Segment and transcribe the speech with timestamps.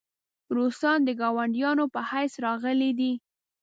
[0.55, 3.13] روسان د ګاونډیانو په حیث راغلي دي.